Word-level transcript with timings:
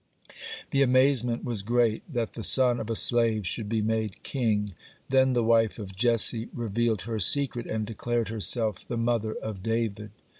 The 0.71 0.81
amazement 0.81 1.43
was 1.43 1.61
great 1.61 2.01
that 2.11 2.33
the 2.33 2.41
son 2.41 2.79
of 2.79 2.89
a 2.89 2.95
slave 2.95 3.45
should 3.45 3.69
be 3.69 3.83
made 3.83 4.23
king. 4.23 4.69
Then 5.09 5.33
the 5.33 5.43
wife 5.43 5.77
of 5.77 5.95
Jesse 5.95 6.49
revealed 6.53 7.01
her 7.03 7.19
secret, 7.19 7.67
and 7.67 7.85
declared 7.85 8.29
herself 8.29 8.83
the 8.83 8.97
mother 8.97 9.33
of 9.33 9.61
David. 9.61 10.09